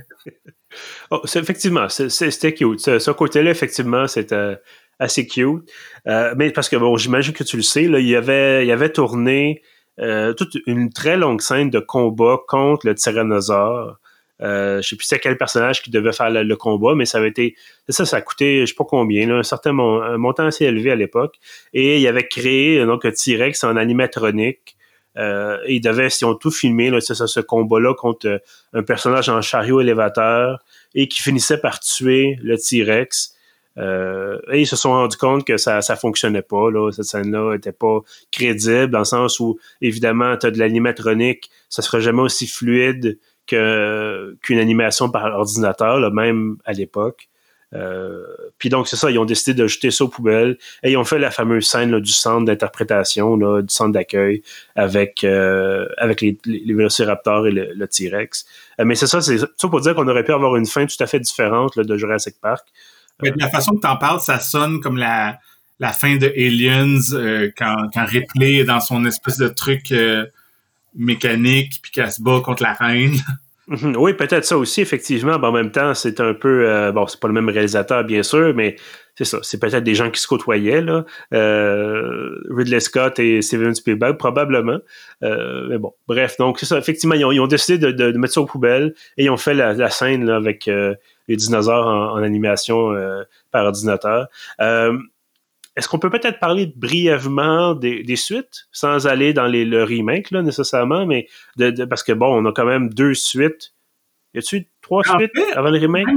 [1.11, 2.79] Oh, effectivement, c'était cute.
[2.79, 4.57] Ce, côté-là, effectivement, c'était
[4.99, 5.69] assez cute.
[6.07, 8.91] Euh, mais parce que, bon, j'imagine que tu le sais, là, il avait, il avait
[8.91, 9.61] tourné
[9.99, 13.99] euh, toute une très longue scène de combat contre le tyrannosaure.
[14.41, 17.29] Euh, je sais plus c'est quel personnage qui devait faire le, combat, mais ça avait
[17.29, 17.55] été
[17.87, 20.91] ça, ça a coûté je sais pas combien, là, un certain un montant assez élevé
[20.91, 21.35] à l'époque.
[21.73, 24.74] Et il avait créé euh, donc un T-Rex en animatronique.
[25.17, 28.37] Euh, ils devaient, si ont tout filmé, là, ça, ce combat-là contre euh,
[28.73, 33.33] un personnage en chariot élévateur et qui finissait par tuer le T-Rex.
[33.77, 37.55] Euh, et ils se sont rendus compte que ça ça fonctionnait pas là, cette scène-là
[37.55, 37.99] était pas
[38.31, 43.19] crédible dans le sens où évidemment tu as de l'animatronique, ça sera jamais aussi fluide
[43.47, 47.27] qu'une animation par ordinateur là, même à l'époque.
[47.75, 48.23] Euh,
[48.57, 51.03] puis donc c'est ça, ils ont décidé de jeter ça aux poubelles et ils ont
[51.03, 54.43] fait la fameuse scène du centre d'interprétation, du centre d'accueil
[54.75, 58.45] avec euh, avec les, les, les vélociraptors et le, T-Rex.
[58.79, 61.01] Euh, mais c'est ça, c'est ça pour dire qu'on aurait pu avoir une fin tout
[61.01, 62.65] à fait différente de Jurassic Park.
[63.21, 65.39] mais de la façon que t'en parles, ça sonne comme la
[65.93, 69.93] fin de Aliens quand, Ripley est dans son espèce de truc
[70.95, 73.17] mécanique puis qu'elle se bat contre la reine.
[73.67, 73.95] Mhm.
[73.97, 75.33] Oui, peut-être ça aussi, effectivement.
[75.33, 76.69] en même temps, c'est un peu.
[76.69, 78.75] Euh, bon, c'est pas le même réalisateur, bien sûr, mais
[79.15, 79.39] c'est ça.
[79.41, 81.05] C'est peut-être des gens qui se côtoyaient, là.
[81.31, 84.79] Ridley Scott et Steven Spielberg, probablement.
[85.21, 86.37] mais bon, bref.
[86.37, 86.77] Donc, c'est ça.
[86.77, 90.25] Effectivement, ils ont, décidé de, mettre ça aux poubelles et ils ont fait la, scène
[90.25, 92.93] là, avec les dinosaures en, animation
[93.51, 94.27] par ordinateur.
[95.75, 100.41] Est-ce qu'on peut peut-être parler brièvement des, suites, sans aller dans les, le remake, là,
[100.41, 103.73] nécessairement, mais de, parce que bon, on a quand même deux suites.
[104.33, 106.07] Y a-tu trois suites avant le remake?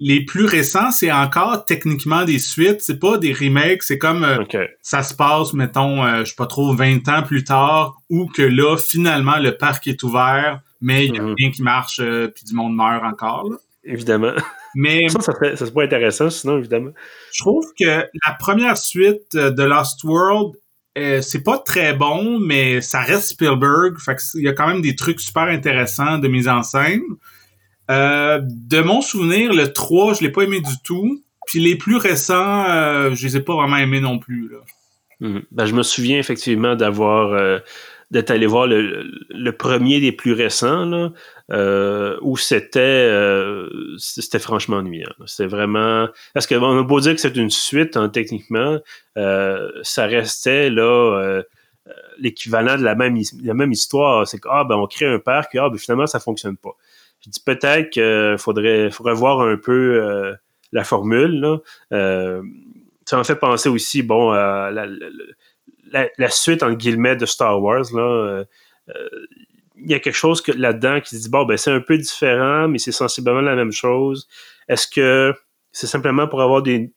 [0.00, 4.66] les, plus récents, c'est encore techniquement des suites, c'est pas des remakes, c'est comme euh,
[4.82, 8.42] ça se passe, mettons, euh, je sais pas trop, 20 ans plus tard, ou que
[8.42, 11.34] là, finalement, le parc est ouvert, mais il y a mhm.
[11.36, 13.48] rien qui marche, euh, puis du monde meurt encore.
[13.50, 13.56] Là.
[13.84, 14.32] Évidemment.
[14.74, 16.92] Mais ça, ça serait, ça serait intéressant, sinon, évidemment.
[17.32, 20.54] Je trouve que la première suite de Lost World,
[20.96, 23.98] euh, c'est pas très bon, mais ça reste Spielberg.
[23.98, 27.02] Fait il y a quand même des trucs super intéressants de mise en scène.
[27.90, 31.22] Euh, de mon souvenir, le 3, je l'ai pas aimé du tout.
[31.46, 34.48] Puis les plus récents, euh, je les ai pas vraiment aimés non plus.
[34.48, 34.58] Là.
[35.20, 35.42] Mhm.
[35.50, 37.58] Ben, je me souviens effectivement d'avoir euh,
[38.10, 41.10] d'être allé voir le, le, premier des plus récents là,
[41.52, 45.12] euh, où c'était euh, c'était franchement ennuyant.
[45.26, 48.78] C'était vraiment parce que on a dire que c'est une suite hein, techniquement,
[49.18, 51.42] euh, ça restait là euh,
[52.18, 54.26] l'équivalent de la même la même histoire.
[54.26, 56.76] C'est que ah ben on crée un parc, ah ben finalement ça fonctionne pas.
[57.20, 60.34] Je dis peut-être qu'il faudrait, faudrait voir un peu
[60.72, 61.40] la formule.
[61.40, 62.40] Là.
[63.06, 64.86] ça m'a fait penser aussi bon à la,
[65.90, 68.44] la, la, suite en guillemets de Star Wars là
[69.84, 72.68] il y a quelque chose là-dedans qui se dit bon ben c'est un peu différent
[72.68, 74.28] mais c'est sensiblement la même chose.
[74.68, 75.34] Est-ce que
[75.72, 76.90] c'est simplement pour avoir des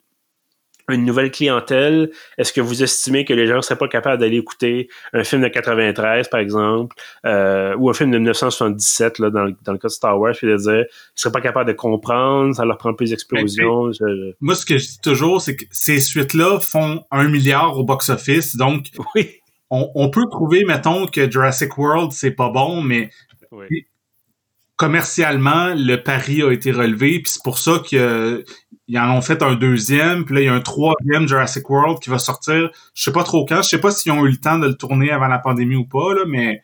[0.90, 2.12] une nouvelle clientèle?
[2.38, 5.42] Est-ce que vous estimez que les gens ne seraient pas capables d'aller écouter un film
[5.42, 6.96] de 93 par exemple
[7.26, 10.34] euh, ou un film de 1977 là, dans, le, dans le cas de Star Wars
[10.34, 13.92] puis de dire ils seraient pas capables de comprendre ça leur prend plus d'explosions
[14.40, 17.84] moi ce que je dis toujours c'est que ces suites là font un milliard au
[17.84, 23.10] box-office donc oui on, peut trouver, mettons, que Jurassic World, c'est pas bon, mais
[24.78, 28.46] commercialement, le pari a été relevé, puis c'est pour ça qu'ils
[28.96, 32.10] en ont fait un deuxième, puis là, il y a un troisième Jurassic World qui
[32.10, 34.60] va sortir, je sais pas trop quand, je sais pas s'ils ont eu le temps
[34.60, 36.64] de le tourner avant la pandémie ou pas, là, mais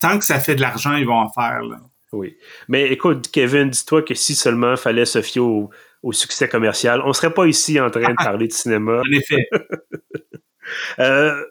[0.00, 1.62] tant que ça fait de l'argent, ils vont en faire.
[1.62, 1.76] Là.
[2.12, 2.36] Oui.
[2.68, 5.70] Mais écoute, Kevin, dis-toi que si seulement fallait se fier au,
[6.12, 9.00] succès commercial, on serait pas ici en train de parler de cinéma.
[9.00, 9.48] En effet.
[11.00, 11.44] euh,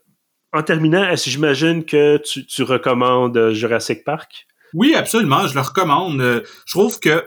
[0.55, 4.47] en terminant, est-ce j'imagine que tu, recommandes euh, Jurassic Park?
[4.73, 6.21] Oui, absolument, je le recommande.
[6.21, 7.23] Euh, je trouve que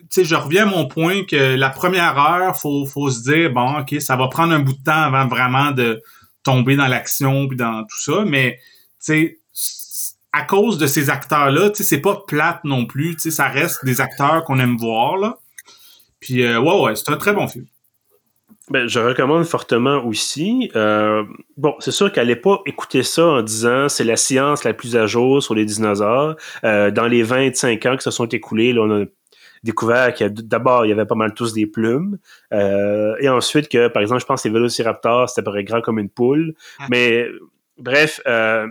[0.00, 3.52] tu sais, je reviens à mon point que la première heure, faut, faut se dire,
[3.52, 6.02] bon, OK, ça va prendre un bout de temps avant vraiment de
[6.42, 8.58] tomber dans l'action puis dans tout ça, mais,
[9.04, 13.22] tu sais, à cause de ces acteurs-là, tu sais, c'est pas plate non plus, tu
[13.22, 15.38] sais, ça reste des acteurs qu'on aime voir, là.
[16.18, 17.66] Puis, euh, ouais, ouais, c'est un très bon film.
[18.70, 20.70] Ben, je recommande fortement aussi.
[20.76, 21.24] Euh,
[21.56, 25.06] bon, c'est sûr qu'elle pas écouter ça en disant c'est la science la plus à
[25.06, 26.36] jour sur les dinosaures.
[26.62, 29.04] Euh, dans les 25 ans qui se sont écoulés, là, on a
[29.64, 32.18] découvert que d'abord, il y avait pas mal tous des plumes.
[32.52, 35.98] Euh, et ensuite que, par exemple, je pense que les vélociraptors, c'était pas grand comme
[35.98, 36.54] une poule.
[36.78, 36.86] Ah.
[36.90, 37.26] Mais
[37.76, 38.68] bref, euh,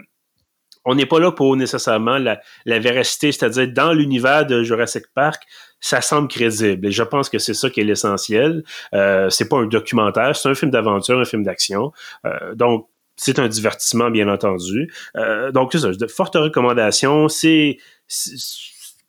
[0.85, 5.43] on n'est pas là pour nécessairement la, la véracité, c'est-à-dire dans l'univers de Jurassic Park,
[5.81, 6.87] ça semble crédible.
[6.87, 8.63] Et je pense que c'est ça qui est l'essentiel.
[8.93, 11.91] Euh, c'est pas un documentaire, c'est un film d'aventure, un film d'action.
[12.25, 14.91] Euh, donc, c'est un divertissement, bien entendu.
[15.17, 17.27] Euh, donc, c'est ça, de fortes recommandations.
[17.27, 17.77] C'est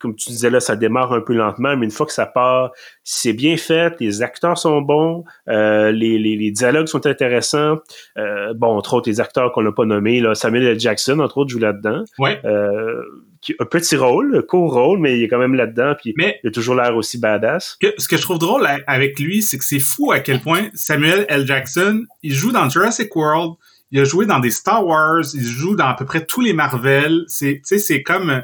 [0.01, 2.71] comme tu disais là, ça démarre un peu lentement, mais une fois que ça part,
[3.03, 7.77] c'est bien fait, les acteurs sont bons, euh, les, les, les, dialogues sont intéressants.
[8.17, 10.79] Euh, bon, entre autres, les acteurs qu'on n'a pas nommés, là, Samuel L.
[10.79, 12.03] Jackson, entre autres, joue là-dedans.
[12.17, 12.41] Ouais.
[13.49, 16.39] Euh, un petit rôle, un court rôle, mais il est quand même là-dedans, puis mais,
[16.43, 17.77] il a toujours l'air aussi badass.
[17.97, 21.25] ce que je trouve drôle avec lui, c'est que c'est fou à quel point Samuel
[21.29, 21.45] L.
[21.45, 23.55] Jackson, il joue dans Jurassic World,
[23.91, 26.53] il a joué dans des Star Wars, il joue dans à peu près tous les
[26.53, 27.23] Marvel.
[27.27, 28.41] C'est, tu sais, c'est comme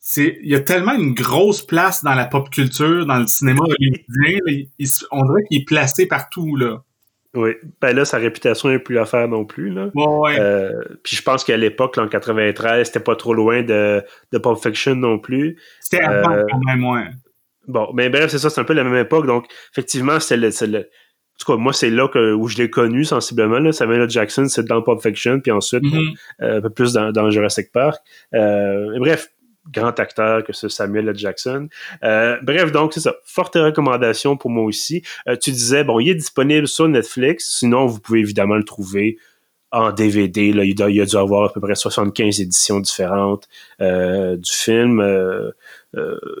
[0.00, 3.60] c'est il y a tellement une grosse place dans la pop culture, dans le cinéma
[3.62, 4.38] hollywoodien,
[5.10, 6.82] on dirait qu'il est placé partout là.
[7.38, 9.90] Oui, ben là sa réputation n'est plus à faire non plus là.
[9.94, 10.40] ouais.
[10.40, 10.72] Euh,
[11.04, 14.96] puis je pense qu'à l'époque en 93, c'était pas trop loin de de Pulp Fiction
[14.96, 15.56] non plus.
[15.78, 17.04] C'était avant euh, quand même ouais.
[17.68, 20.50] Bon, mais bref, c'est ça, c'est un peu la même époque donc effectivement, c'était le,
[20.66, 20.78] le
[21.38, 23.60] en tout cas, moi, c'est là que, où je l'ai connu sensiblement.
[23.60, 23.70] Là.
[23.70, 24.10] Samuel L.
[24.10, 26.16] Jackson, c'est dans Pulp Fiction, puis ensuite, mm-hmm.
[26.42, 28.02] euh, un peu plus dans, dans Jurassic Park.
[28.34, 29.28] Euh, bref,
[29.70, 31.16] grand acteur que ce Samuel L.
[31.16, 31.68] Jackson.
[32.02, 33.14] bref, donc c'est ça.
[33.24, 35.02] Forte recommandation pour moi aussi.
[35.40, 37.56] tu disais, bon, il est disponible sur Netflix.
[37.58, 39.18] Sinon, vous pouvez évidemment le trouver
[39.70, 40.52] en DVD.
[40.52, 43.48] Là, il, il a dû avoir à peu près 75 éditions différentes
[43.80, 45.02] du film.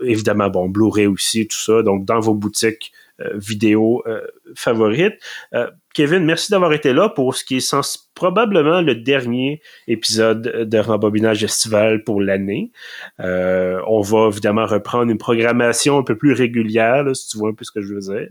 [0.02, 1.82] évidemment, bon, Blu-ray aussi, tout ça.
[1.82, 4.20] Donc, dans vos boutiques euh, vidéo euh,
[4.54, 5.14] favorite.
[5.54, 10.68] Euh, Kevin, merci d'avoir été là pour ce qui est sens probablement le dernier épisode
[10.68, 12.70] de Rembobinage estival pour l'année.
[13.18, 17.64] on va évidemment reprendre une programmation un peu plus régulière, si tu vois un peu
[17.64, 18.28] ce que je veux dire.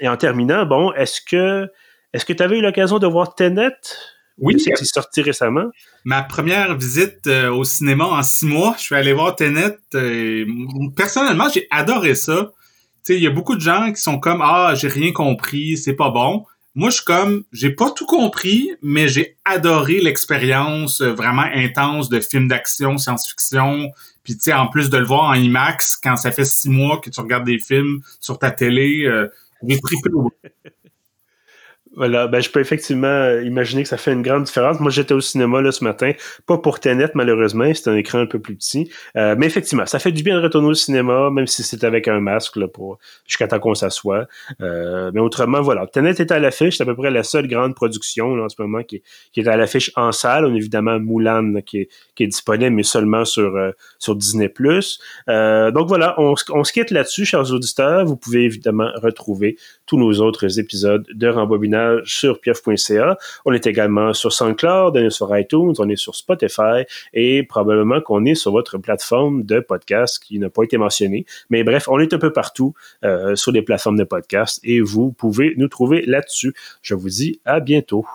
[0.00, 1.68] et en terminant, bon, est-ce que
[2.12, 3.76] est-ce que tu avais eu l'occasion de voir Tenet?
[4.38, 4.58] Oui.
[4.58, 5.70] C'est sorti récemment.
[6.04, 9.76] Ma première visite au cinéma en six mois, je suis allé voir Tenet.
[10.96, 12.50] personnellement, j'ai adoré ça
[13.08, 16.10] il y a beaucoup de gens qui sont comme ah j'ai rien compris, c'est pas
[16.10, 16.44] bon.
[16.74, 22.08] Moi je suis comme j'ai pas tout compris, mais j'ai adoré l'expérience euh, vraiment intense
[22.08, 23.90] de film d'action, science-fiction.
[24.22, 27.00] Puis tu sais en plus de le voir en IMAX quand ça fait six mois
[27.00, 29.28] que tu regardes des films sur ta télé, euh,
[29.66, 29.78] j'ai
[31.96, 34.78] Voilà, ben je peux effectivement euh, imaginer que ça fait une grande différence.
[34.78, 36.12] Moi, j'étais au cinéma là ce matin,
[36.46, 39.98] pas pour Tenet malheureusement, c'est un écran un peu plus petit, euh, mais effectivement, ça
[39.98, 42.98] fait du bien de retourner au cinéma, même si c'est avec un masque là pour
[43.26, 44.28] jusqu'à temps qu'on s'assoit.
[44.60, 47.74] Euh, mais autrement, voilà, Tenet est à l'affiche, c'est à peu près la seule grande
[47.74, 50.44] production là, en ce moment qui, qui est à l'affiche en salle.
[50.46, 53.52] On a évidemment Moulin qui, est, qui est disponible, mais seulement sur
[53.98, 54.48] sur Disney+.
[54.48, 58.04] donc voilà, on, on se quitte là-dessus, chers auditeurs.
[58.04, 63.16] Vous pouvez évidemment retrouver tous nos autres épisodes de Rembobinage sur pief.ca.
[63.44, 68.00] On est également sur SoundCloud, on est sur iTunes, on est sur Spotify et probablement
[68.00, 71.26] qu'on est sur votre plateforme de podcast qui n'a pas été mentionnée.
[71.50, 75.12] Mais bref, on est un peu partout euh, sur les plateformes de podcast et vous
[75.12, 76.54] pouvez nous trouver là-dessus.
[76.82, 78.06] Je vous dis à bientôt.